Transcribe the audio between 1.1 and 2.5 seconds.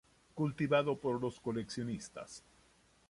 los coleccionistas.